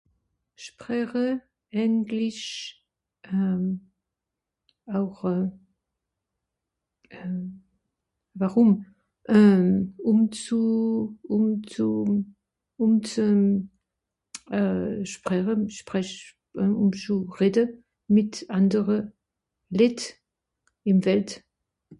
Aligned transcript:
spraeche 0.55 1.39
englisch 1.73 2.83
euh 3.33 3.75
auch 4.87 5.25
euh 5.25 5.47
euh 7.13 7.45
warum 8.35 8.85
euh 9.29 9.83
um 10.03 10.31
zu 10.31 11.17
um 11.29 11.63
zum 11.73 12.33
um 12.77 13.03
zem 13.11 13.69
euh 14.59 15.05
spraere 15.13 15.55
spraech 15.77 16.15
ùm 16.63 16.89
zu 17.01 17.15
rede 17.39 17.63
mìt 18.15 18.33
andere 18.57 18.97
Lìt 19.79 19.99
ìm 20.89 20.97
Welt 21.05 21.29